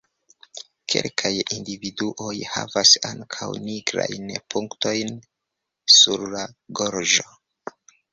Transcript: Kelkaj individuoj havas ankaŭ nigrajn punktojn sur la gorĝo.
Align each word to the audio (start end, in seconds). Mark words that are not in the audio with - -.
Kelkaj 0.91 1.29
individuoj 1.57 2.31
havas 2.53 2.93
ankaŭ 3.09 3.49
nigrajn 3.67 4.31
punktojn 4.55 5.13
sur 5.99 6.25
la 6.33 6.47
gorĝo. 6.81 7.29